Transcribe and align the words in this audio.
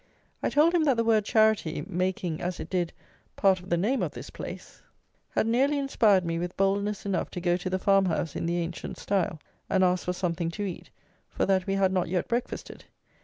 I 0.41 0.49
told 0.49 0.73
him 0.73 0.83
that 0.85 0.97
the 0.97 1.03
word 1.03 1.25
charity, 1.25 1.83
making, 1.87 2.41
as 2.41 2.59
it 2.59 2.71
did, 2.71 2.91
part 3.35 3.59
of 3.59 3.69
the 3.69 3.77
name 3.77 4.01
of 4.01 4.13
this 4.13 4.31
place, 4.31 4.81
had 5.35 5.45
nearly 5.45 5.77
inspired 5.77 6.25
me 6.25 6.39
with 6.39 6.57
boldness 6.57 7.05
enough 7.05 7.29
to 7.29 7.39
go 7.39 7.55
to 7.57 7.69
the 7.69 7.77
farmhouse, 7.77 8.35
in 8.35 8.47
the 8.47 8.57
ancient 8.57 8.97
style, 8.97 9.39
and 9.69 9.83
ask 9.83 10.03
for 10.05 10.13
something 10.13 10.49
to 10.49 10.63
eat, 10.63 10.89
for 11.29 11.45
that 11.45 11.67
we 11.67 11.75
had 11.75 11.93
not 11.93 12.07
yet 12.07 12.27
breakfasted. 12.27 12.85